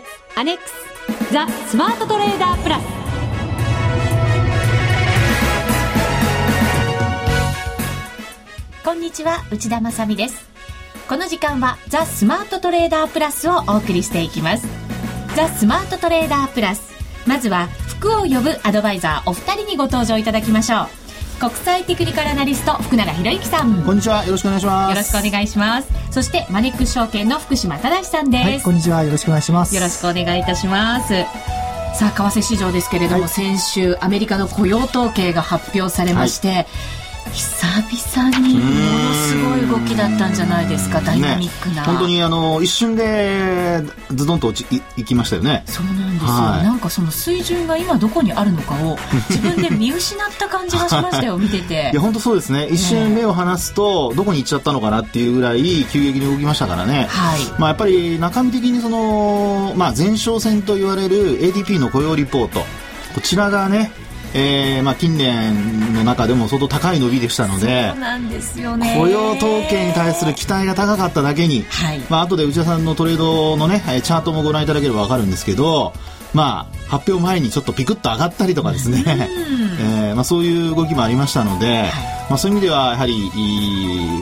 [0.00, 2.84] 月アネックスザ・スマートトレーダープラス
[8.84, 10.48] こんにちは内田まさです。
[11.08, 14.66] この時間はザ・スマートトレーダープラスをお送りしていきます。
[15.36, 16.90] ザ・スマートトレーダープラス
[17.26, 17.66] まずは
[17.98, 21.07] 服を呼ぶアドバイザーお二人にご登場いただきましょう。
[21.38, 23.84] 国際テクニカルアナリスト福永博之さん。
[23.84, 24.24] こんにちは。
[24.24, 24.90] よろしくお願いします。
[24.90, 25.88] よろしくお願いします。
[26.10, 29.04] そしてマネックス証券の福島正さんです、はい、こんにちは。
[29.04, 29.72] よろしくお願いします。
[29.72, 31.14] よろしくお願いいたします。
[31.94, 36.66] さあ為替市場ですけれども、はい、先週アメリカの雇用統計が発表されまして、はい
[37.32, 45.64] 久々にものすごい動きだったんじゃないですかダイナミックな、ね、本当にあの一瞬でズドンと落ちいきましたよね。
[45.66, 48.98] そうなんですよ、はい、なんかその水準が今どこにあるのかを
[49.30, 51.90] 自分で見失った感じがしましたよ 見てて。
[51.92, 52.66] いや本当そうですね。
[52.66, 57.40] 一瞬目を離すとどこに行っちゃったのかなっていうぐらい急激に動きましたからね、はい。
[57.58, 62.64] まあ、やっぱり中身的にその、まあ、前哨戦と言われる ADP の雇用リポート。
[63.14, 63.90] こちらがね
[64.34, 68.94] えーまあ、近年の中でも相当高い伸びでしたのでそうなんですよね。
[68.98, 72.00] 雇用統計に対する期待が高かっただけに、はい。
[72.10, 75.92] まあ後で内田さんのトレードの、ね、チャートもご覧いただければ分かるんですけど、
[76.34, 79.02] まあ、発表前にちょっとピクッと上がったりとかですね、
[79.80, 81.90] えーまあ、そういう動きもありましたので、
[82.28, 83.30] まあ、そういう意味ではやはり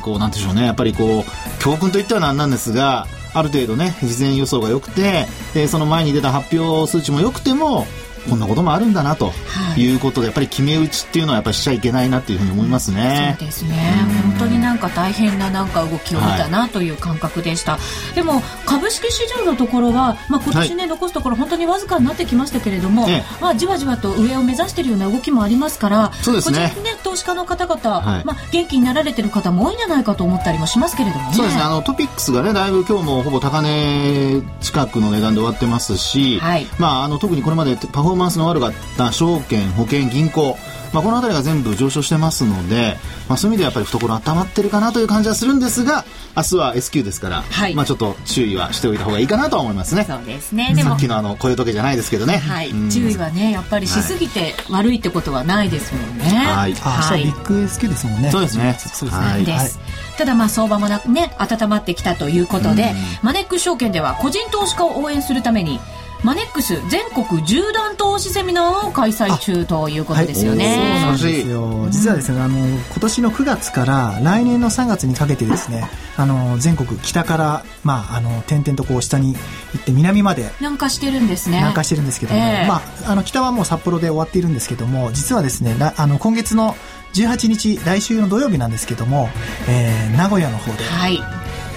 [0.03, 0.65] こうなんでしょうね。
[0.65, 7.87] やっぱりこう教訓といってはなんなんですがある程度ね事前予想が良くてでその前に出た発表数値も良くても
[8.27, 9.33] こんなこともあるんだなと
[9.77, 13.37] いうことで、やっぱり決め打ちっていうのはやっぱりしちゃいけないなっていうふうに思いますね。
[13.39, 13.77] そうですね。
[14.23, 17.73] 本当になんか大変ななんか動きを見たなという感覚でした。
[17.73, 17.79] は
[18.13, 23.07] い、でも株式市場のところは、まあ今年ね、はい、残すところ本当にわずかになってきましたけれども、
[23.41, 26.59] まあじわじわと上を目指しているような動きもありますから、そうですね。
[26.83, 31.35] ね投資家の方々、はい、まあ元気になられてる方も多いんじゃないかと思ったりもしますけれどもね。
[31.35, 31.63] そうですね。
[31.63, 40.57] あのトピックスがねだいぶ今日もほぼ高値近くの値段で終わってますし、はい、まああの特にこれまでパフォーマンスの悪かった証券、保険、銀行、
[40.93, 42.97] まあ、この辺りが全部上昇してますので、
[43.29, 46.05] まあ、そういう意味ではやっぱり懐温まってるかなという感じはするんですが
[46.37, 50.05] 明日は S q ですから、はい、まあ、ちょっと注意はしておいた方がいいかなと思いますね。
[50.05, 50.75] そうですね。
[50.77, 56.25] さっきのあの雇用時計じゃないですけどね、はい、注意はねやっぱりしすぎて悪いってことはないですもんね。
[56.25, 58.31] はい、はい、ビッグ S q ですもんね。
[58.31, 58.77] そうですね。
[58.79, 59.79] そうですね、はい、です。
[60.19, 65.81] ただまあ相場もなくね温まってきたということで、マネックス証券では個人投資家を応援するために
[66.23, 70.67] マネックス全国縦断投資セミナーを開催中ということですよね。
[70.67, 71.87] はい、そうなんですよ。
[71.91, 79.39] 実はですね、あの今年の9月から来年の3月にかけてですね、あの全国北からまああの点々とこう下に行
[79.83, 81.59] って南まで南下してるんですね。
[81.59, 86.77] 南下してるんですけども、えー、まああの北はもう札幌で終わっているんですけども、実はですね、あの今月の
[87.15, 89.29] 18日来週の土曜日なんですけども、
[89.69, 91.19] えー、名古屋の方で、はい、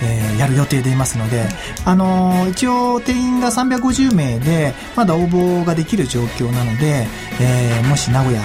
[0.02, 1.46] えー、やる予定でいますので、
[1.86, 7.08] あのー、一応定員が350名でまだ応募ができる状況なので、
[7.42, 8.42] えー、もし名古屋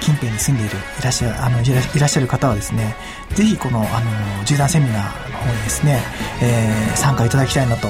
[0.00, 1.64] 近辺に住んでいるいらっしゃるあのい
[2.00, 2.94] らっしゃる方はですね
[3.34, 4.10] ぜひこの、あの
[4.44, 6.00] 縦断セミナーの方にですね、
[6.42, 7.88] えー、参加いただきたいなと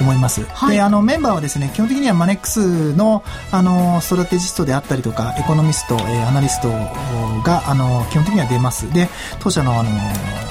[0.00, 6.68] 思います、はい、であのメンバーはですね基本的にはマネックスのあのストラテジストであったりとかエコノミスト、えー、アナリスト
[7.44, 8.92] があの基本的には出ます。
[8.92, 9.08] で
[9.40, 9.90] 当社のあの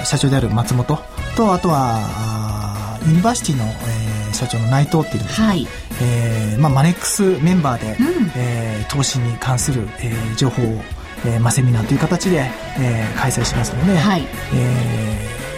[0.06, 1.00] 社長である松本
[1.36, 5.68] とあとはユニバーシティの、えー、社長の内藤っていうんですけど、はい、
[6.02, 10.66] えー、まあ、マネックスメンバーで、うん、えー、投資に関する、えー、情報を、
[11.26, 14.22] えーまあ、セミナーという形で、えー、開催しますので、はい。
[14.54, 15.51] えー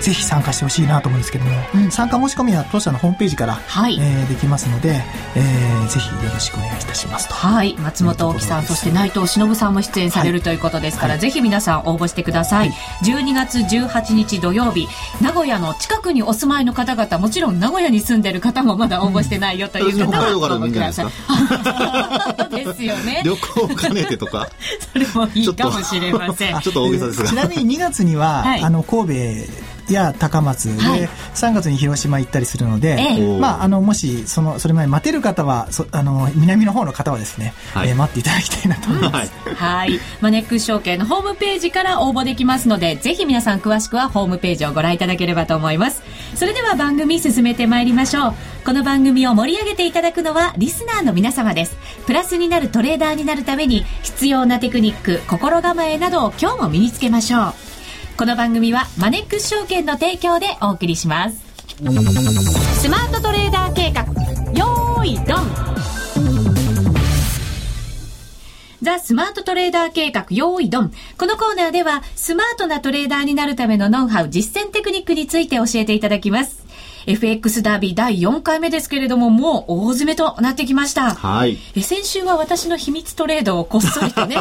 [0.00, 5.02] ぜひ参加してほしいなと思うんですけども、うん、参加申し込みは当社のホームページから、はい、えー、できますので、
[5.34, 7.34] えー、ぜひよろしくお願いいたしますと。
[7.34, 7.76] はい。
[7.78, 14.86] 松本大樹さんそして内藤忍さんも出演されるということですから、はい、ぜひ皆さん応募してください、はい、12月18日土曜日
[15.22, 21.06] 名古屋の近くにお住まいの方々もちろん名古屋に住んでる方もまだ応募してないよという方は、うん、応募ください。
[22.64, 23.22] ですよね。
[23.24, 24.48] 旅行を兼ねてとか？
[24.92, 26.60] それもいいかもしれません。
[26.60, 27.28] ちょっと大げさですが。
[27.28, 32.98] ちなみに2月には、はい、あの神戸や高松で、はい、3月に広島行ったりするので、
[33.40, 39.32] まあ、あのもしそのそれまで待てる方はそあの南の方の方はですね、はい、えー、待っていただきたいなと思います。
[39.54, 46.02] はい、マネックス証券のホームページから応募できますのでぜひ皆さん詳しくはホームページをご覧いただければと思います。
[46.34, 48.34] それでは番組進めてまいりましょう。
[48.64, 51.76] この番組を盛り上げていただくのはリスナーの皆様です。
[52.06, 57.67] プラスになるトレーダーになるために必要なテクニック、心構えなどを今日も身につけましょう。
[58.18, 61.36] この番組はマネックス証券の提供でお送りします
[62.80, 64.02] スマートトレーダー計画
[64.58, 65.68] よーいドン
[68.82, 70.92] ザ・スマートトレーダー計画用意ドン。
[71.18, 76.64] このコーナーでは、スマートなトレーダーになるためのノウハウ、実践テクニックについて教えていただきます。
[77.08, 81.14] FX ダービー第4回目ですけれども、もう大詰めとなってきました。
[81.14, 81.56] はい。
[81.74, 84.36] え先週は私の秘密トレードをこっそりとね、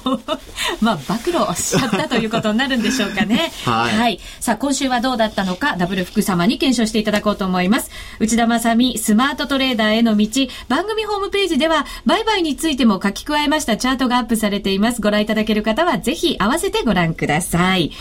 [0.80, 3.52] まあ、暴露しちゃったということになるんでしょうかね。
[3.66, 4.20] はい、はい。
[4.40, 7.90] さあ、今週はどうだったのか、ダブル福様に検証していただこうと思います。
[8.20, 15.02] 内田正美、スマートトレーダーへの道、番組ホームページでは、売買についても書き加えましたチャートがアップされています。
[15.02, 17.92] ご覧いただける方は、ぜひ合わせてご覧ください。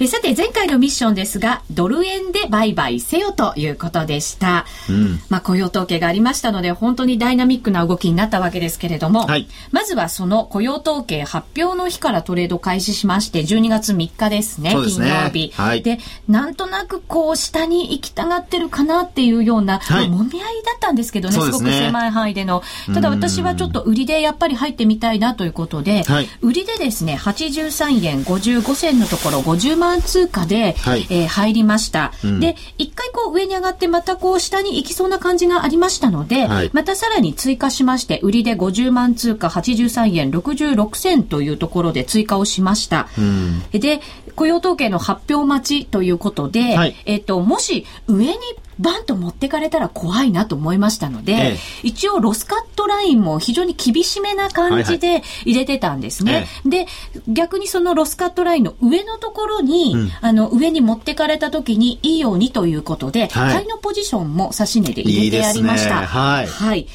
[0.00, 4.66] えさて、前回のミッションですが、ドル円で売買せよということでした。
[4.90, 15.06] うん、まあ、雇用統計がありましたので、本当にダイナミックな動きになったわけですけれども、はい、まずはその雇用統計発表の日からトレード開始しまして、12月3日ですね、すね。
[15.06, 15.98] 金曜日、はい、で、
[16.28, 22.62] なんとなくこう、下に行きたがってるかなっていうような、はい、もみ合いだったんですけどね、すごく狭い範囲での。
[22.94, 26.04] ただ私はちょっと売りでやっぱり入ってみたいなということで、
[26.40, 32.12] 売りでですね、83円55銭のところ50万万通貨で、はい、えー、入りました。
[32.22, 43.08] うん、で、一回こう上に上がってまたこう下に行きそうな感じがありましたので、はい、またさらに追加しまして、売りで50万通貨83円66銭というところで追加をしました。
[43.18, 44.00] うん、で、
[44.36, 48.38] 雇用統計の発表待ちということで、はい、えっ、と、もし上に
[48.78, 56.32] バンと持ってかれたら怖いなと思いましたので、ええ、一応ロスカットラインも非常に厳しめな感じで入れてたんですね。
[56.32, 56.86] はいはい、で、
[57.28, 66.00] 逆にそのロスカットラインの上のところに、うん、あの、上に持ってかれた時にいいようにということで、はい、買いのポジションも指し値で入れてやりました。
[66.00, 66.46] いいはい。
[66.46, 66.86] はい。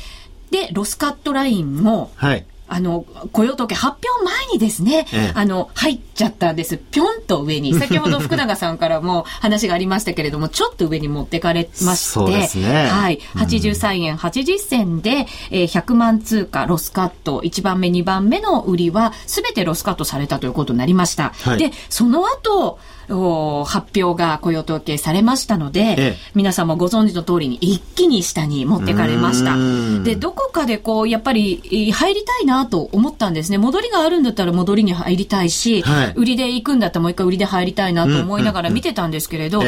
[0.51, 2.45] で、ロスカットラインも、はい。
[2.67, 6.77] あの、雇用統計発表前にですね、ええ、あの、入っちゃったんです。
[6.77, 7.73] ぴょんと上に。
[7.79, 13.19] 先ほど福永さんからも話がありましたけれども、ちょっと上に持ってかれまして、ね、はい。
[13.35, 21.33] 83円80銭で、えー、100万通貨ロスカット、1番目、2番目の売りは、すべてロスカットされたということになりました。
[21.41, 29.55] はい、で、その後、発表が雇用統計されましたので、ええ、皆さんもご存知の通りに一気に下に持ってかれました。
[30.03, 33.57] で、どこかでこう、やっぱり入りたいなと思ったんですね。
[33.57, 39.61] 戻りがあるんだったら戻りに入りたいし、はい、売りで行くんだったらもう一回売りで入りたいなと思いながら見てたんですけれど、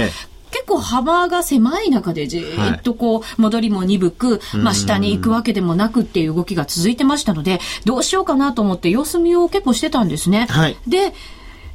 [0.52, 10.48] 結構幅が狭い中でじっとこう、戻りも鈍く、まあ下に行くわけでもなくっていう動きが続いてましたので、どうしようかなと思って様子見を結構してたんですね。
[10.50, 11.14] はい、で、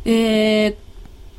[0.07, 0.75] えー、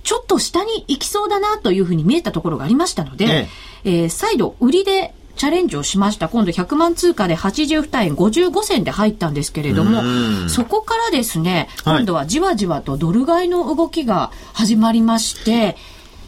[0.03, 3.47] ちょっと下に行きそうだなというふうに見えたところがありましたので、え
[3.83, 6.29] ええー、再度売りでチャレンジをしました。
[6.29, 10.01] 今度100万通貨で82円55銭で入ったんですけれども、
[10.49, 15.77] そこからですね、今度はじわじわとドル買いの動きが始まりまして、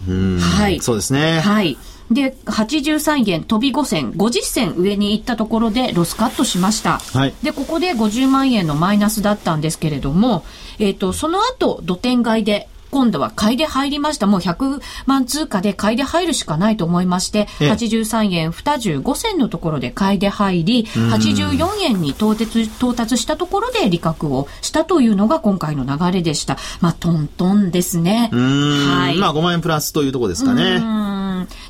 [0.07, 0.79] はい。
[0.79, 1.39] そうですね。
[1.41, 1.77] はい。
[2.11, 6.99] で、83円飛び5銭、50銭上に行ったところでロスカットしました。
[6.99, 7.33] はい。
[7.43, 10.43] で、ここで50万円のマイナスだったんですけれども、
[10.79, 14.27] えっ、ー、と、その後、土点買いで今度は買いで入りました。
[14.27, 26.57] もう100万通貨で買いで入るしかないと思いまして、83円25銭のところで買いで入り、84円に到達到達したところで利確をしたというのが今回の流れでした。
[26.81, 28.29] まあ、トントンですね。
[28.31, 29.17] はい。
[29.17, 30.83] まあ、5万円プラスというところですかね。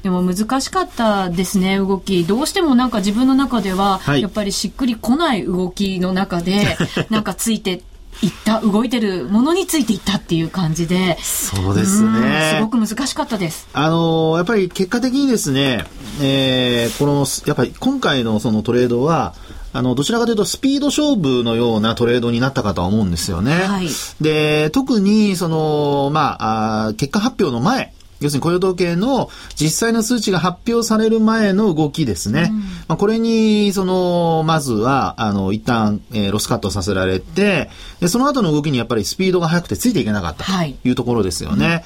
[0.03, 2.25] でも難しかったですね、動き。
[2.25, 6.77] どうしてもなんか自分の中では、やっぱりしっくりこない動きの中で、
[7.09, 7.81] なんかついて
[8.21, 11.17] いった動いてるものについていったっていう感じで。
[11.21, 12.55] そうですね。
[12.57, 13.67] すごく難しかったです。
[13.73, 15.85] あのやっぱり結果的にですね、
[16.21, 19.35] えー、このやっぱり今回のそのトレードは
[19.75, 23.55] あの、どちらかというとスピード勝負のようなトレードになったかとは思うんですよね。
[23.55, 23.87] はい、
[24.21, 27.91] で、特に、その、まあ、あ結果発表の前、
[28.23, 32.49] 要するに雇用統計の実際の数値が発表される前の動きですね。
[32.51, 40.51] うん、まあ、これに、その、まずは、あの、一旦、えー、ロスカットさせられて、で、その後の動きにやっぱりスピードが速くてついていけなかったと
[40.87, 41.65] いうところですよね。
[41.65, 41.83] はいうん、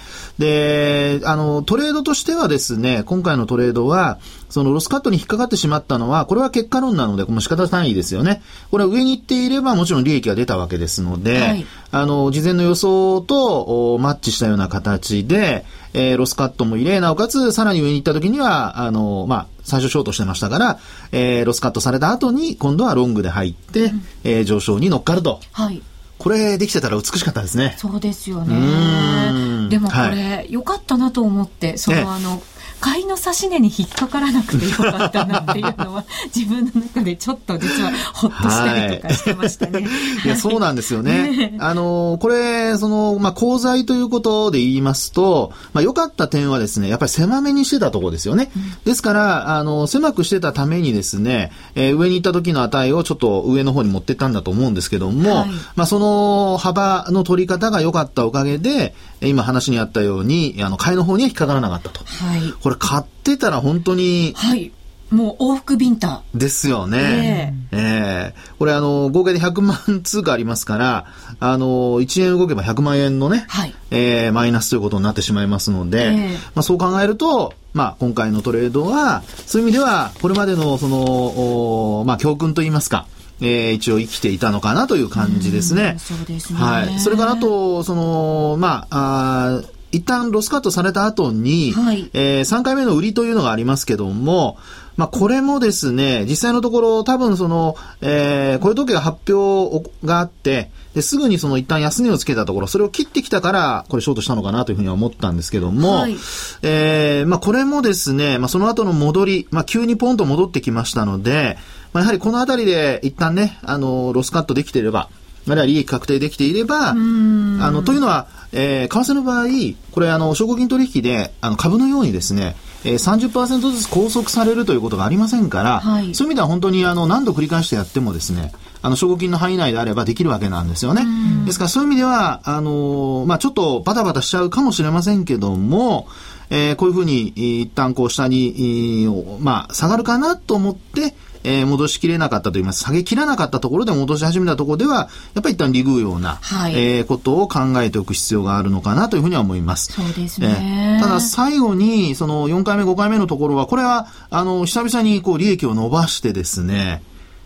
[1.19, 8.41] で、あの、トレードとしてはですね、今回のトレードは、そのロスカットに引っかかってしまったのは、これは結果論なので、もう仕方ないですよね。
[8.71, 20.79] これは上に行っていればもちろん利益が出たわけですので、はい、あの、事前の予想とマッチしたような形で、えー、ロスカットも入れ、なおかつ、さらに上に行った時には、あの、まあ、最初ショートしてましたから、
[21.11, 25.39] えー、ロスカットされた後に、今度はロングで入って、うん、えー、上昇に乗っかると。
[25.51, 25.81] はい。
[26.17, 27.75] これできてたら美しかったですね。
[27.77, 29.69] そうですよね。
[29.69, 32.41] でもこれ、はい、よかったなと思って、その、あの、
[32.87, 39.73] 買いの指し値に引っかからなくてよかったなっていうのは、 自分の中でちょっと実はほっとしたりとかしてましたね。
[39.73, 39.83] はい、
[40.25, 41.57] いや、そうなんですよね。
[41.59, 48.51] あの、これ、その、まあ、功罪ということで言いますと、まあ、良かった点はですね、やっぱり狭めにしてたところですよね。
[48.55, 62.05] うん、ですから、あの、狭くしてたためにですね、えー、上に行った時の値をちょっと上の方に持ってったんだと思うんですけども、はい、まあ、その幅の取り方が良かったおかげで、今話にあったように、あの、買いの方には引っかからなかったと。
[62.05, 62.53] はい。
[62.61, 64.71] これ買ってたら本当に、はい。
[65.09, 66.23] もう往復ビンタ。
[66.35, 67.53] ですよね。
[67.71, 71.05] えー、えー、これあの、合計で100万通貨ありますから、
[71.39, 83.07] あの、1円動けば100万円のね、はい、えー、マイナスということになってしまいますので、えー、まあそう考えると、まあ今回のトレードは、そういう意味では、これまでのその、まあ教訓といいますか、
[83.39, 85.95] えー、一応生きていたのかなという感じですね。
[85.99, 86.59] そうですね。
[86.59, 86.99] はい。
[86.99, 94.57] それからあと、その、まあ、あ一旦ロスカットされた後に、はい、えー、3回目の売りというのがありますけども、
[94.97, 106.15] まあ、これもですね、実際のところ多分その、えー、雇用統計が発表があって、ですぐにその一旦安値をつけたところ、それを切ってきたから、これショートしたのかなというふうには思ったんですけども、はい、
[106.63, 111.57] えー、まあ、これもですね、まあ、その後の戻り、まあ、急にポンと戻ってきましたので、
[111.93, 115.09] まあ、やはりこのあたりで一旦ね、あの、ロスカットできていれば、
[115.53, 119.47] あるいは利益確定できていれば、あの、というのは、えー、為替の場合、
[119.91, 131.05] これ、あの、証拠金取引で、あの、株のようにですね、えー、30%ずつ拘束されるということがありませんから、はい、そういう意味では本当にあの何度繰り返してやってもですね、あの、証拠金の範囲内であればできるわけなんですよね。
[131.45, 136.07] ですからそういう意味では、あのー、まあ、ちょっとバタバタしちゃうかもしれませんけども、
[136.49, 139.07] えー、こういうふうに一旦こう下に、
[139.39, 141.15] まあ、下がるかなと思って、
[141.47, 149.93] えー、戻しきれなかったといいます、下げきらなかったところで戻し始めたところでは、やっぱり一旦リグうような、はい、えー、ことを考えておく必要があるのかなというふうには思います。
[149.93, 150.97] そうですね。
[150.99, 157.01] えー、ただ最後に、その4回目、5回目のところは、これは、あの、久々にこう利益を伸ばしてですね、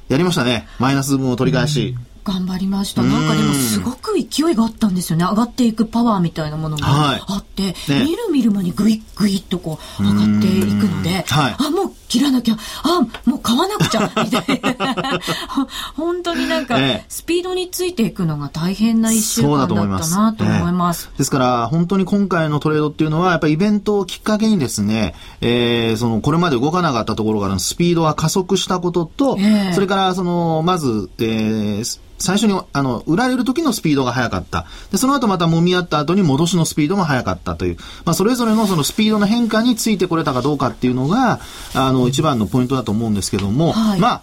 [0.10, 0.68] やりましたね。
[0.80, 1.96] マイナス分を取り返し。
[1.96, 3.02] うん頑張りました。
[3.02, 5.26] なんかでもすごく勢いがあったんですよね。
[5.26, 15.20] 上がっていくパワーみたいなものがあって、はいね、みるみる間にぐいぐいっとこう上がっていくので、はい、あ、もう切らなきゃ、あ、もう買わなくちゃ、みたいな。
[15.96, 16.78] 本当になんか、
[17.08, 21.10] スピードについていくのが大変な一週間だったなと思います。
[21.18, 34.66] ですから、本当に今回のトレードっていうのは、やっぱりイベントをきっかけにですね、えー、その、これまで動かなかったところからのスピードが加速したことと、えー、それから、その、まず、えー、最初に、あの、売られる時のスピードが速かった。
[34.92, 41.40] で、その後また揉み合った後に戻しのスピードも速かったという、まあ、それぞれのそのスピードの変化についてこれたかどうかっていうのが、
[41.74, 44.22] あの、一番のポイントだと思うんですけども、はい、まあ、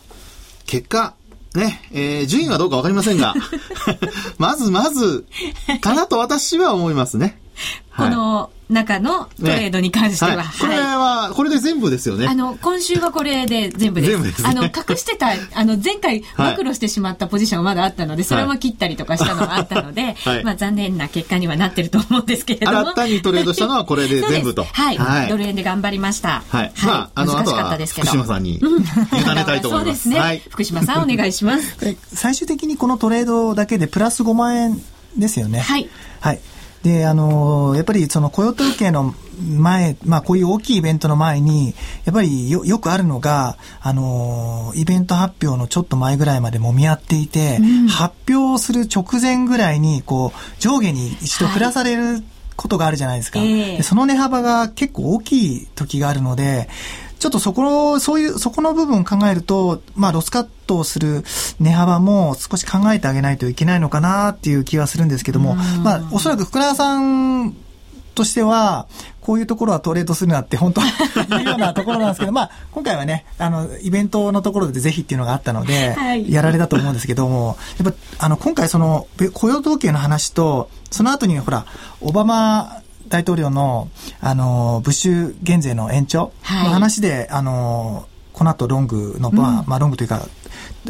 [0.67, 1.15] 結果、
[1.55, 3.35] ね、えー、順位はどうかわかりませんが、
[4.39, 5.27] まずまず、
[5.81, 7.41] かなと私は思いますね。
[7.99, 10.37] この、中のトレードに関しては。
[10.37, 12.27] ねはい、これは、これで全部ですよね。
[12.27, 14.13] あの、今週はこれで全部です。
[14.13, 22.79] 全部です、ね、あの、隠してた、あの、前回暴露してしまったポジションはまだあったので、それも切ったりとかしたのがあったので、 はい、まあ残念な結果にはなってると思うんですけれども。
[22.79, 24.65] 新たにトレードしたのはこれで全部と。
[24.65, 24.99] はい。
[24.99, 26.43] はい、ドル円で頑張りました。
[26.51, 26.73] はい。
[26.85, 28.09] まあ、あの、難しかったですけど。
[28.09, 30.03] 福島さんに委ねたいと思います。
[30.03, 30.21] そうですね。
[30.21, 31.77] はい、福島さんお願いします。
[32.13, 34.83] 最終的にこのトレードだけでプラス5万円
[35.17, 35.61] ですよね。
[35.61, 35.89] はい。
[36.21, 36.41] はい。
[36.83, 39.15] で、あの、やっぱりその雇用統計の
[39.57, 52.23] 前、まあこういう大きいイベントの前に、やっぱりよよくあるのが、あの、イベント発表のちょっと前ぐらいまでもみ合っていて、うん、発表する直前ぐらいに、こう、上下に一度振らされる、はい
[52.59, 56.69] ことがあるじゃないですか、えー、その値幅が結構大きい時があるので、
[57.19, 61.25] ちょっとそこの、そういう、そこの部分を考えると、まあ、ロスカットをする
[61.59, 67.57] 値幅も少し考えてあげないといけないのかなっていう気はするんですけども、まあ、おそらく福永さん
[68.15, 68.87] としては、
[69.21, 70.85] こういうところはトレードするなって本当い
[71.43, 81.67] うようなところなんですけど、まあ、今回はね、あの、イベントのところでぜひっていうのがあったので、はい、やられたと思うんですけども、やっぱ、あの、今回その、雇用統計の話と、その後にほら、
[82.01, 83.89] オバマ大統領の、
[84.21, 86.33] あの、ブッシュ減税の延長
[86.65, 90.29] の話で、はい、あの、この後ロングの、まあ、まあ、ロングというか、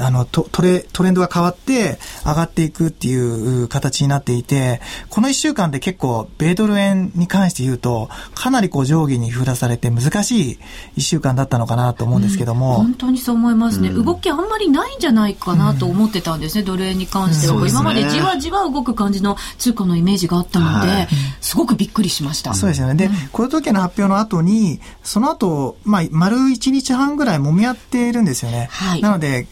[0.00, 10.58] あのトレトレンドが変わって上がっていくっていう形になっていて、この1週間で結構、米ドル円に関して言うと、かなりこう上下に振らされて難しい
[10.96, 12.70] 1週間だったのかなと思うんですけども。
[12.70, 21.08] うん、本当にそう思いますね、うん、動きあんまりないんじゃないかなと思ってたんですね、うん、ドル円に関しては、ね、今までじわじわ動く感じの通貨のイメージがあったので、はい、
[21.40, 22.54] すごくびっくりしました。
[22.54, 22.94] そうですよね。
[22.94, 28.68] で、雇用統計の発表の後に、その後、まあ、丸1日半ぐらい揉み合っているんですよね。
[28.70, 29.46] はい、なので、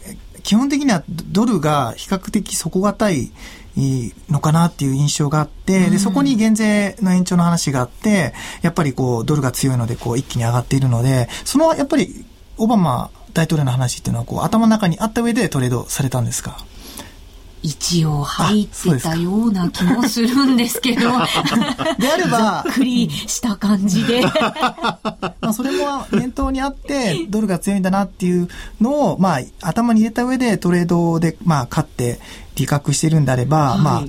[0.47, 3.31] 基本的にはドルが比較的底堅い
[4.29, 12.23] のかなっていう印象があって、で、そこに減税の延長の話があって、やっぱりこう、ドルが強いので、こう、一気に上がっているので、その、やっぱり、
[12.57, 16.63] オバマ大統領の話っていうのは、こう、頭の中にあった上でトレードされたんですか？
[17.63, 21.01] 一応入ってたような気もするんですけど。
[21.01, 22.63] であれば。
[22.63, 24.21] ざっくりした感じで。
[24.31, 28.47] まあそれも念頭にあって、ドルが強いんだなっていう
[28.79, 32.19] のを、まあ頭に入れた上でトレードで、まあ勝って、
[32.57, 34.03] 利確してるんであれば、はい、まあ、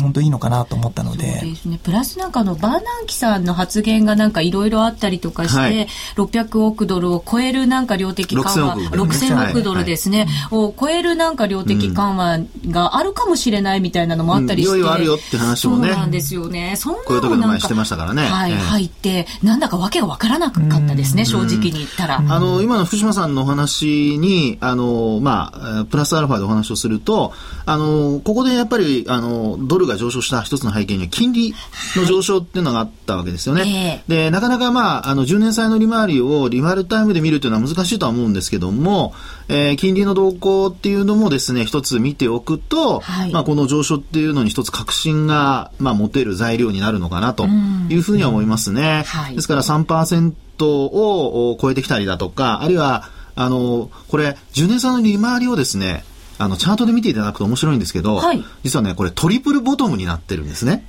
[0.00, 1.40] 本当いいのかなと思ったので。
[1.40, 1.78] そうですね。
[1.82, 14.72] プラスなんかのバーナンキさんの発言がなんかいろいろあったりとかして、はい、600億ドルを超えるなんか量的緩和、6000億ドルですね、はい、を超えるなんか量的緩和があるかもしれないみたいなのもあったりして。
[14.72, 15.88] うん、いよいよあるよって話もね。
[15.88, 16.74] そうなんですよね。
[16.76, 18.22] そんなのなんからね。
[18.22, 22.18] はい、入って、なんだかわけがわからなかったですね、正直に言ったら。
[22.18, 27.32] あの、今の福島さんのお話に、あの、まあ、プラスアルファでお話をすると、
[27.66, 27.81] あの、
[28.24, 31.54] ここでやっぱり、あの、ドルが上昇した一つの背景には金利
[31.96, 33.62] の上昇っていうのがあったわけですよね。
[33.62, 39.14] はいで、なかなかまあ、あの、10年債の利回りをリアルタイムで見るというのは難しいとは思うんですけども、
[39.48, 49.04] えー、金利の動向っていうのもですね、一つ見ておくと、はい、まあ、この上昇っていうのに一つ確信が、まあ、持てる材料になるのかなというふうには思いますね。
[49.06, 50.32] はい、ですから3%
[50.64, 56.04] を超えてきたりだとか、あるいは、あの、これ、10年債の利回りをですね、
[56.42, 60.86] あの、チャートで見ていただくと面白いんですけど、はい、実はね、これトリプルボトムになってるんですね。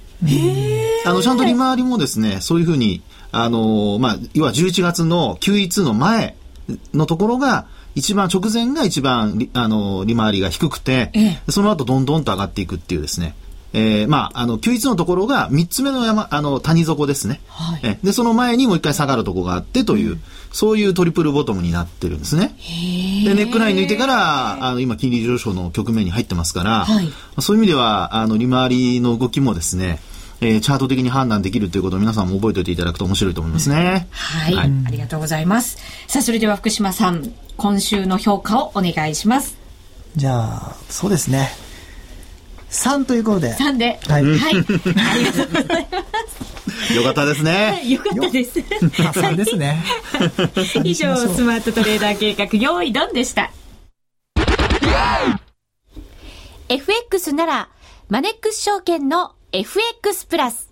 [1.06, 6.36] あの、ちゃんと利回りもですね、そういうふうに、あの、まあ、要は11月の Q1 の前
[6.94, 11.12] のところが、一番直前が一番あの利回りが低くて、
[11.50, 13.36] その後どんどんと上がっていくっていうですね。
[13.74, 17.42] えー、まあ、あの、9 1のところが3つ目の山、あの、谷底ですね。
[17.48, 22.56] はい、えで、その前にもう一回下がるところがあってという、うん、そういうトリプルボトムになってるんですね。
[23.26, 30.00] で、ネックライン抜いてから、あの、今、金利上昇の局面に入ってますから、はい、そういう意味では、あの、利回りの動きもですね、
[30.42, 34.08] えー、チャート的に判断できるということを皆さんも覚えておいていただくと面白いと思いますね。
[34.12, 35.78] はい、はい、ありがとうございます。
[36.08, 39.58] さあ、それでは福島さん、今週の評価をお願いします。
[40.16, 41.63] じゃあ、そうですね。
[42.74, 43.54] 3ということで。
[43.54, 44.00] 3で。
[44.08, 44.24] はい。
[44.24, 44.56] はい。
[44.56, 46.00] ありがとうございま
[46.90, 46.94] す。
[46.96, 47.82] よかったですね。
[47.88, 48.60] よかったです。
[48.60, 49.84] 3ですね。
[50.84, 53.52] 以上、スマートトレーダー計画、用意ドンでした。
[56.70, 57.70] FX なら、
[58.10, 60.70] マネックス証券の FX プラス。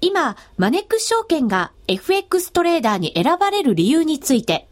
[0.00, 4.66] 今、マネックス証券が FX トレーダーに選ばれる理由について。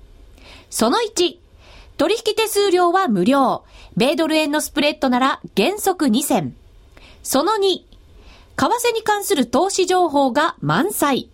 [0.70, 1.38] その1、
[1.98, 3.64] 取引手数料は無料。
[3.96, 6.56] 米ドル円のスプレッドなら原則2銭。
[7.24, 7.84] その2、為
[8.56, 11.28] 替に関する投資情報が満載。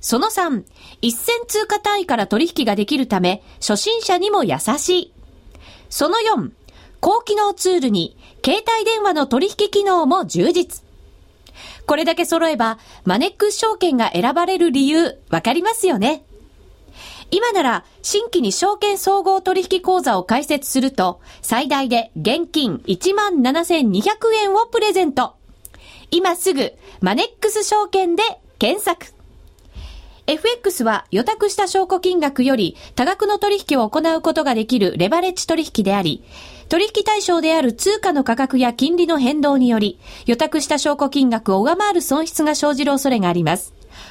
[0.00, 0.64] その3、
[1.00, 5.12] 一銭通貨単位から取引ができるため、初心者にも優しい。
[5.88, 6.50] その4、
[7.00, 10.82] 高機能ツールに、携帯電話の取引機能も充実。
[11.86, 16.24] これだけ揃えば、マネックス証券が選ばれる理由、わかりますよね？
[17.30, 25.34] 今なら、新規に証券総合取引口座を開設すると、最大で現金17,200円をプレゼント。
[26.10, 28.22] 今すぐ、マネックス証券で
[28.58, 29.14] 検索。
[30.26, 36.22] FX は予託した証拠金額より多額の取引を行うことができるレバレッジ取引であり、
[36.68, 43.79] 取引対象である通貨の価格や金利の変動により、予託した証拠金額を上回る損失が生じる恐れがあります。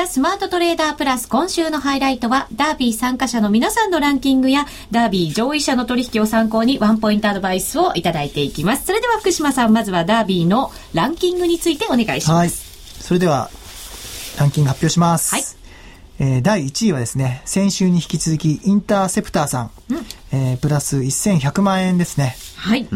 [0.00, 8.86] ザ・スマートトレーダープラス今週のハイライトは、ダービー参加者の皆さんのランキングや、ダービー上位者の取引を参考にワンポイントアドバイスをいただいていきます。
[8.86, 12.30] それでは福島さん、まずはダービーのランキングについてお願いします。
[12.30, 12.48] はい。
[12.48, 13.50] それでは、
[14.38, 15.34] ランキング発表します。
[15.34, 15.44] はい。
[16.18, 22.36] えー、第1位はですね、先週に引き続き、インターセプターさん、うん、えー、プラス1100万円ですね。
[22.60, 22.86] はい。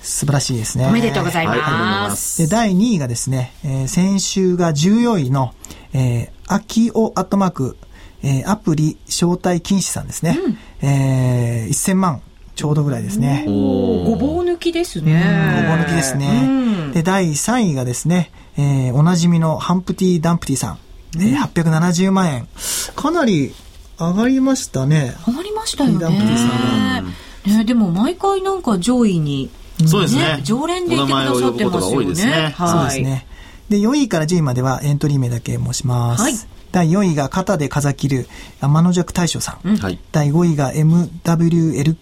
[0.00, 0.86] 素晴らしいですね。
[0.86, 2.40] おめでとうございます。
[2.40, 5.52] で、第2位がですね、えー、先週が14位の、
[5.92, 7.76] えー、アキオアットマーク、
[8.22, 10.38] えー、アプリ招待禁止さんですね。
[10.42, 12.22] うん、えー、1000万
[12.54, 13.44] ちょうどぐらいですね。
[13.46, 15.22] ごぼう抜きですね。
[15.68, 16.92] ごぼう抜きですね。
[16.94, 20.78] で、第3位がですね、えー、おなじみのハンプティ・ダンプティさん、
[21.16, 22.48] えー、870万円。
[22.96, 23.54] かなり
[23.98, 25.14] 上がりましたね。
[25.26, 25.98] 上がりましたよね。
[25.98, 27.27] ダンプティさん。
[27.48, 29.50] ね、でも毎回なんか上位に、
[29.86, 30.40] そうですね。
[30.42, 32.54] 常連でいてくださってますよね。
[32.54, 32.68] はい。
[32.68, 33.26] そうですね。
[33.68, 36.22] で、4位から10位まではエントリー名だけ申します。
[36.22, 36.34] はい。
[36.72, 38.28] 第4位が肩で風切る
[38.60, 39.68] 天の弱大将さん。
[39.68, 39.98] うん、はい。
[40.12, 41.98] 第5位が MWLK21、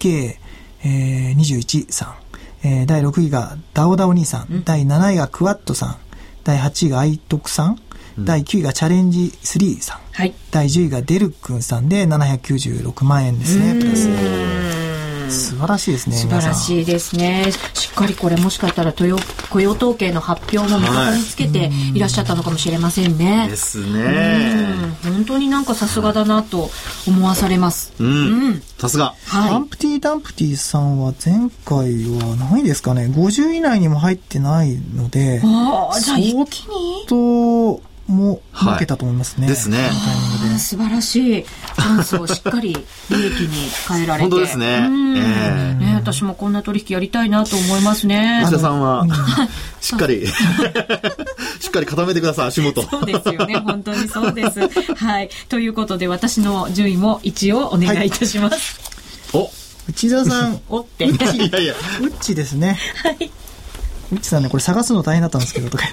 [0.85, 2.15] えー、さん。
[2.65, 4.47] えー、第6位がダオダオ兄さん。
[4.53, 5.97] うん、第7位がクワットさん。
[6.45, 7.79] 第8位がアイトクさん。
[8.19, 10.01] うん、第9位がチャレンジ3さん。
[10.13, 10.35] はい。
[10.51, 14.76] 第10位がデルクンさんで796万円ですね、プラス。
[15.31, 16.17] 素晴らしいですね。
[16.17, 17.51] 素晴らしいですね。
[17.75, 19.17] しっかりこれもしかしたら雇用
[19.51, 23.39] 雇用統計の発表も味方につけていらっしゃったのかもしれませんね。
[23.41, 24.77] はい、ですね。
[25.05, 26.71] 本当になんかさすがだなと
[27.07, 27.93] 思わされます。
[28.01, 28.63] うん。
[28.79, 29.15] さすが。
[29.27, 29.51] はい。
[29.51, 37.07] ダンプティーダンプティさんは前回は何位ですかね ?50 以内にも入ってないので、ああ、じゃあ一気に？
[37.09, 39.49] と、も負けたと思いますね。
[39.49, 39.91] ですね。
[40.59, 42.73] 素晴らしいチャンスをしっかり
[43.11, 44.29] 利益に変えられて。
[44.29, 44.67] 本当ですね。
[44.67, 48.43] えー、ね私もこんな取引やりたいなと思いますね。
[48.45, 49.07] 橋田さんは、
[49.81, 50.27] しっかり、
[51.61, 52.83] しっかり固めてください、足元。
[52.83, 53.57] そうですよね。
[53.57, 54.61] 本当にそうです。
[54.95, 55.31] はい。
[55.49, 58.81] ということで、私の順位も一応お願いいたします。
[59.33, 59.51] はい、お
[59.89, 60.61] 内田さん。
[60.69, 61.05] おって。
[61.07, 61.75] いやいや。
[62.01, 62.79] うっちですね。
[63.03, 63.31] はい。
[64.13, 65.85] うちさんね、これ探すの大変だったんですけど、とか。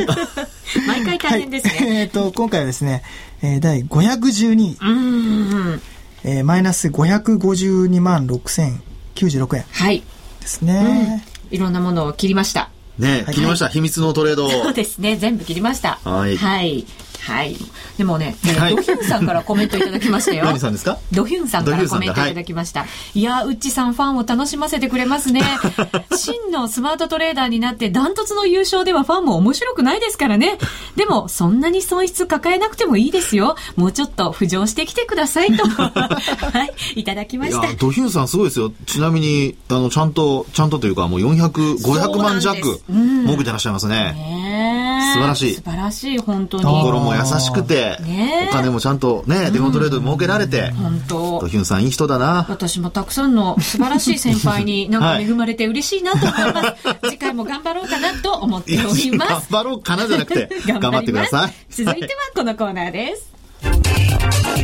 [0.86, 1.72] 毎回大変ですね。
[1.78, 3.02] はい、えっ、ー、と、今回はですね、
[3.42, 4.76] えー、第512位。
[4.80, 5.82] うん。
[6.22, 9.64] えー、マイナス552万6096円。
[9.70, 10.02] はい。
[10.40, 12.70] ですね、うん、いろんなものを切りました。
[12.98, 16.86] ね、切りました、はい、秘密のトレードそうですね全部切りましたはい、はい
[17.22, 17.56] はい。
[17.98, 20.44] でもね、はい、ドヒュンさんからコメントいただきましたよ。
[20.46, 20.98] 何さんですか？
[21.12, 22.80] ドヒュンさんからコメントいただきました。
[22.80, 25.42] はい、いや、うっちさんファンを楽しませてくれますね。
[26.16, 30.58] 真のスマートトレーダーになってダントツの優勝ではファンも面白くないですからね。
[30.96, 33.56] でも、そんなに損失抱えなくてもいいですよ。
[33.76, 35.64] もうちょっと浮上してきてくださいと。
[35.68, 37.60] はい、いただきました。
[37.78, 38.72] ドヒュンさんすごいですよ。
[38.86, 44.12] ちなみに、あの、ちゃんと、ちゃんとというか、もう400、500万弱、儲けてらっしゃいますね。
[44.12, 45.54] ね素晴らしい。
[45.54, 46.64] 素晴らしい、本当に。
[46.64, 51.40] 心も優しくて、ね、お金もちゃんとね、デモトレードで儲けられて、本当。
[51.40, 52.46] ドヒュンさんいい人だな。
[52.48, 56.88] 私もたくさんの素晴らしい先輩に なんか恵まれて嬉しいなと思います。
[56.88, 59.50] はい、次回も頑張ろうかなと思っております。
[59.50, 61.54] 頑張ろうかなじゃなくて、 頑張ってください。
[61.70, 63.30] 続いてはこのコーナーです。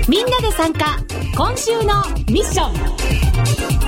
[0.09, 0.97] みんなで参加、
[1.37, 3.86] 今週のミッション。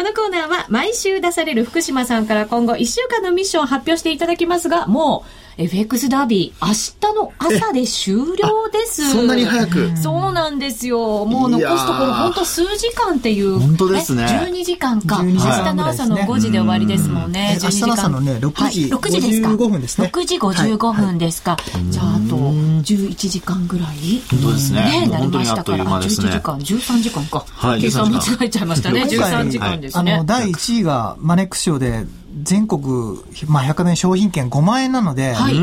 [0.00, 9.12] このコーナーは毎週出される福島さんから今後1週間のミッションを発表していただきますが、もう FX ダービー、明日の朝で終了です。
[9.12, 9.90] そんなに早く？
[9.94, 11.26] そうなんですよ。
[11.26, 13.58] もう残すところ本当数時間っていう。
[13.58, 14.24] 本当ですね。
[14.24, 15.22] 12時間か。
[15.22, 17.58] 明日の朝の5時で終わりですもんね。
[17.62, 20.10] 明日の朝のね、6時55分ですね。
[20.10, 21.58] 6時55分ですか。
[21.90, 25.08] じゃあ、あと11時間ぐらい本当ですね。
[25.10, 25.84] なりましたから。
[25.84, 27.44] 11時間、13時間か。
[27.78, 29.02] 計算間違えちゃいましたね。
[29.02, 30.14] 13時間ですね。
[30.14, 32.06] あの、第1位がマネックス賞で、
[32.42, 35.54] 全国、まあ、百貨店商品券5万円なので、はい、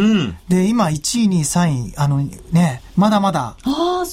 [0.49, 2.17] で、今1位、2位、3位、あの
[2.51, 3.56] ね、まだまだ、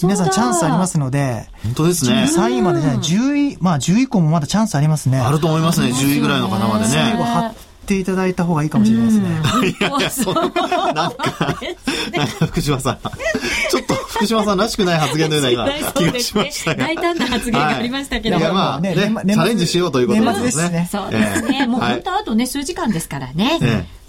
[0.03, 2.27] 皆さんチャンスありますので、本当ですね。
[2.29, 5.19] 3位までじゃない、10位、まあ10位以降もまだチャンスありますね。
[5.19, 6.91] あると思いますね、10位ぐらいの方までね。
[6.91, 9.29] 最後張っていただいた方がいいかもしれないですね。
[9.69, 12.99] いやいや、そなんか、なんか福島さん、
[13.71, 13.84] ちょっと
[14.15, 18.39] 福島さんらしくない発言のような今、 気がしました大胆な発言がありましたけど。
[18.39, 18.41] い。
[18.41, 20.51] や、まあね、チャレンジしようということで。
[20.51, 20.89] すね。
[20.91, 21.67] そうですね。
[21.67, 23.59] もう本当あとね、数時間ですからね。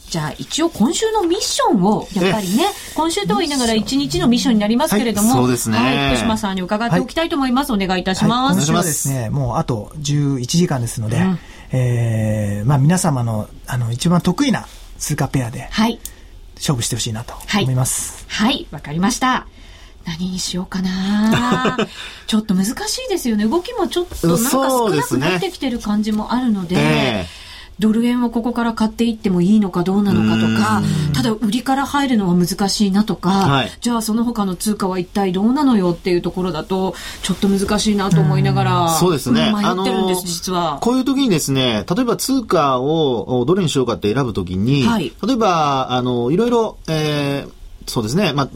[0.09, 9.09] じゃあ一応今週のミッションをやっぱりね今週と言いながら一日のミッションになりますけれども、はい、そうですね、はい、福島さんに伺っておきたいと思います、はい、お願いいたします、今週はです。
[9.09, 11.39] ねもうあと11時間ですので、うん、
[11.71, 14.67] えー、まあ皆様のあの一番得意な
[14.99, 15.69] 通貨ペアで
[16.55, 18.25] 勝負してほしいなと思います。
[18.27, 18.67] はい。
[18.71, 19.47] わ、かりました
[20.05, 21.77] 何にしようかな。
[22.27, 22.71] ちょっと難し
[23.05, 23.45] いですよね。
[23.45, 27.41] 動きもちょっとなんか少なくなってきてる感じもあるので、ねえ。
[27.41, 27.45] ー
[27.79, 30.81] ドル円をここから買っていってもいいのかどうなのかとか、
[31.13, 39.51] ただ売りから入るのは難しいなとか、はい、じゃあその他の通貨は一体どうなのよっていうところだと、ちょっと難しいなと思いながら、そうですね。
[39.53, 40.77] 迷ってるんです、実は。
[40.81, 47.51] こういう時にですね、例えば通貨をどれにしようかって選ぶときに、はい、例えば、あの、いろいろ、えー、
[47.87, 48.49] そうですね、まあ、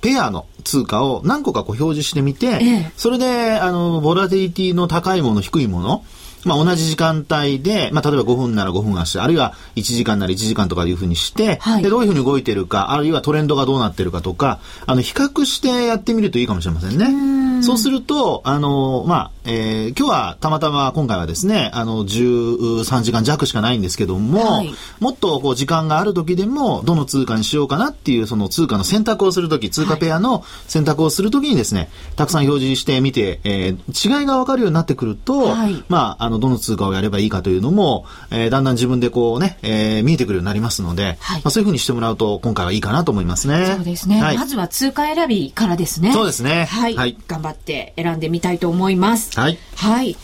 [0.00, 6.04] ペアの通貨を何個かこう表示してみて、ええ、それで、あの、ボラティリティの高いもの、低いもの、
[6.44, 17.62] まあ、同じ時間帯で、まあ、例えば5分なら5分足あるいは1時間なら1時間とかいうふうにして、はい、で、どういうふうに動いてるか、あるいはトレンドがどうなってるかとか、あの、比較してやってみるといいかもしれませんね。
[17.62, 43.66] そうすると、あの、まあ、えー、今日はたまたま今回はですね、あの、13時間弱しかないんですけども、はい、もっとこう時間がある時でも、どの通貨にしようかなっていう、その通貨の選択をするとき、通貨ペアの選択をするときにですね、たくさん表示してみて、えー、違いがわかるようになってくると、はい、まあ、あの、どの通貨をやればいいかというのも、えー、だんだん自分でこうね、えー、見えてくるようになりますので、はい、まあ、そういうふうにしてもらうと、今回はいいかなと思いますね。
[43.66, 44.22] そうですね。
[44.22, 46.12] はい、まずは通貨選びからですね。
[46.12, 46.64] そうですね。
[46.64, 46.94] はい。
[46.94, 49.33] はい、頑張って選んでみたいと思います。
[49.40, 49.58] はい。
[49.76, 50.16] はい。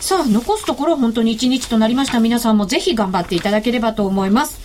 [0.00, 2.20] さあ、残すところ本当に1日となりました。
[2.20, 4.60] 皆さんもぜひ頑張っていただければと思います。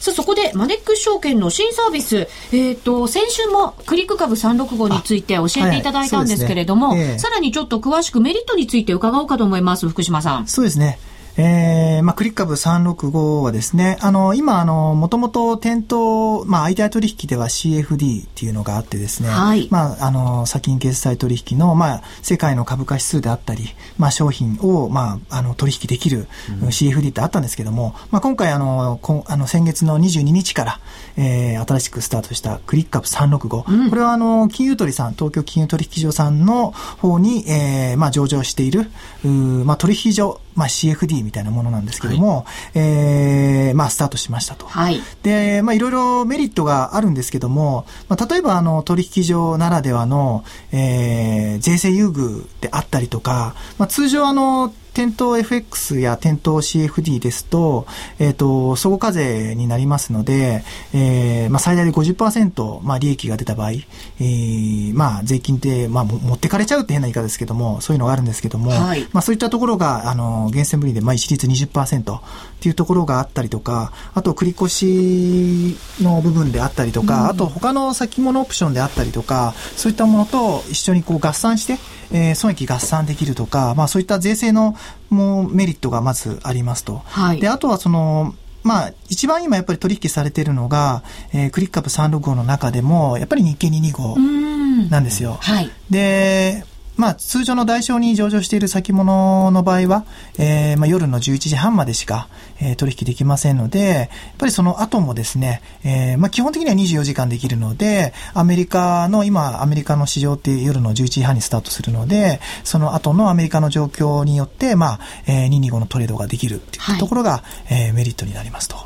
[0.00, 10.46] さあ、そこで、マネックス証券の新サービス、えっ、ー、と、先週もクリック株365について教えていただいたんですけれども、はいはいねえー、さらにちょっと詳しくメリットについて伺おうかと思います、福島さん。
[10.46, 10.98] そうですね。
[11.40, 26.26] えー、まあ、クリック株365はですね、あの、今、あの、もともと店頭、まあ、相対取引では CFD っていうのがあってですね、はい、まあ、あの、先金決済取引の、まあ、世界の株価指数であったり、まあ、商品を、まあ、あの、取引できる
[26.60, 30.80] CFD ってあったんですけども、うん、まあ、今回、あの、こあの、先月の22日から、
[31.16, 38.90] えー、新しくスタートしたクリック株365、うん、これは、あの、金融取さん、東京金融取引所さんの方に、えー、まあ、上場している、
[39.24, 42.44] うまあ、取引所、まあ、CFD みたいなものなんですけども、はい、
[42.74, 44.66] えー、まあ、スタートしましたと。
[44.66, 45.00] はい。
[45.22, 57.86] で、まあ、いろいろメリットがあるんですけども、まあ、例えば、あの、取引所ならではの、えー、税制優遇であったりとか、まあ、通常、あの、店頭 FX や店頭 CFD ですと、
[58.18, 72.20] えっ、ー、と、相互課税になりますので、えー、まあ、最大で50%、まあ、利益が出た場合、えー、まあ、税金って、まあ、持ってかれちゃうって変な言い方ですけども、そういうのがあるんですけども、はい、まあ、そういったところが、あの、源泉ぶりで、まあ、一律20%っ
[72.58, 81.78] ていうところがあったりとか、あと、繰越の部分であったりとか、うん、あと、他の先物オプションであったりとか、そういったものと一緒にこう合算して、
[82.10, 84.74] えー、損益合算できるとか、まあ、そういった税制の
[85.10, 87.02] もうメリットがまずありますと。
[87.04, 95.38] はい、で、あとはその、まあ、一番今やっぱり取引されているのが、えー、クリックアップ365の中でも、やっぱり日経225なんですよ。
[95.40, 95.70] はい。
[95.90, 96.64] で、
[96.98, 100.04] まあ、通常の代償に上場している先物の場合は、
[100.36, 102.28] えー、まあ、夜の11時半までしか、
[102.60, 118.76] えー、取引できませんので、やっぱりその後もですね、えー、まあ、基本的には24時間できるので、アメリカの、今、アメリカの市場って夜の11時半にスタートするので、その後のアメリカの状況によって、まあ、えー、225のトレードができるっていうところが、はい、えー、メリットになりますと。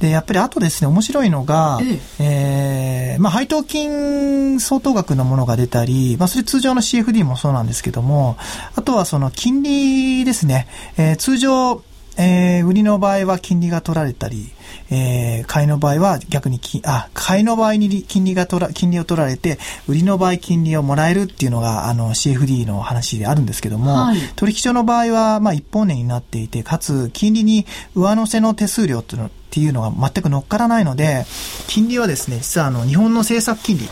[0.00, 3.16] で、やっぱりあとですね、面白いのが、ええ。
[3.18, 8.38] ー、まあ、配当金相当額のものが出たり、まあ、それ通常の CFD もそうなんですけども、
[8.74, 10.66] あとはその金利ですね。
[10.96, 11.82] えー、通常、
[12.16, 14.50] えー、売りの場合は金利が取られたり、
[14.90, 31.26] えー、買いの場合は逆にき、あ、買いの場合に金利が取ら、金利を取られて、売りの場合金利をもらえるっていうのが、あの、CFD の話であるんですけども、はい、取引所の場合は、まあ、一本値になっていて、かつ、金利に上乗せの手数料っていうのっていうのが全く乗っからないので、
[31.66, 33.90] 金利はですね、実はあの、日本の政策金利、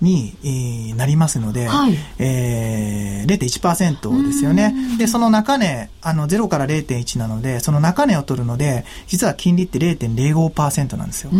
[0.00, 4.74] に、えー、なりますので、はい、えー、0.1%ですよね。
[4.98, 11.30] で、その中値、あの、0から0.1なので、その中値を取るので、実は金利って0.05%なんですよ。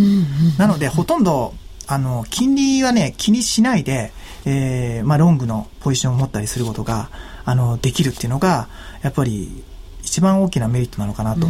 [0.58, 1.54] なので、ほとんど、
[1.86, 4.12] あの、金利はね、気にしないで、
[4.44, 7.10] えー、まあ、ロングのポジションを持ったりすることが、
[7.44, 8.68] あの、できるっていうのが、
[9.02, 9.64] やっぱり、
[10.02, 11.46] 一番大きなメリットなのかなと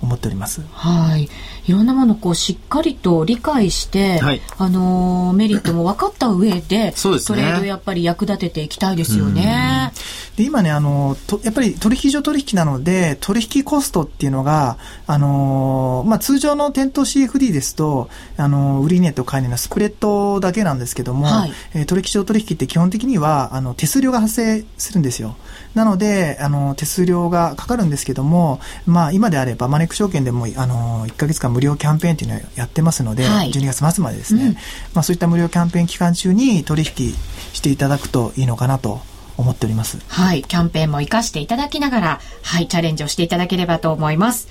[0.00, 0.62] 思っております。
[0.72, 1.28] はい。
[1.66, 9.92] いろんなものをこうしっかりと理解して、はい、あのー、メリットも分かった上で、そうですね、トレードやっぱり役立てていきたいですよね。
[10.38, 25.34] で、今ね、あの、と、やっぱり取引所取引なので、取引コストっていうのが、あのー、まあ、通常の店頭 CFD ですと、あのー、売値と買い値のスプレッドだけなんですけども、はい、えー、取引所取引って基本的には、あの、手数料が発生するんですよ。
[25.74, 34.52] なので、あの、手数料がかかるんですけども、まあ、今であれば、マネック証券でも、あの、1ヶ月間無料キャンペーンっていうのをやってますので、はい、12月末までですね、うん、
[34.94, 37.12] まあ、そういった無料キャンペーン期間中に取引
[37.54, 39.00] していただくといいのかなと
[39.38, 39.98] 思っております。
[40.08, 44.48] はい、キャンペーンも活かしていただきながら、はい、チャレンジをしていただければと思います。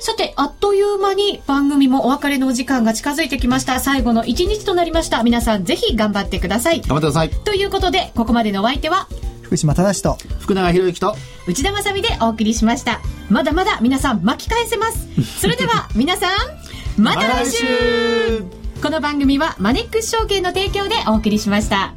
[0.00, 3.80] さて、あっという間に番組もお別れのお時間が近づいてきました。
[3.80, 5.22] 最後の一日となりました。
[5.22, 6.82] 皆さんぜひ頑張ってください。
[6.82, 7.30] 頑張ってください。
[7.30, 9.08] ということで、ここまでのお相手は、
[9.46, 11.14] 福島正と福永博之と
[11.46, 15.06] 内田まさでお送りしましたまだまだ皆さん巻き返せます
[15.40, 16.26] それでは皆さ
[16.98, 17.64] んまた来週
[18.82, 21.94] この番組はマネックス証券の提供でお送りしました